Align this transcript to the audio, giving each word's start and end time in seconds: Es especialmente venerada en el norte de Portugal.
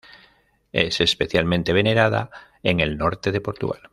Es 0.73 0.99
especialmente 0.99 1.73
venerada 1.73 2.31
en 2.63 2.79
el 2.79 2.97
norte 2.97 3.31
de 3.31 3.39
Portugal. 3.39 3.81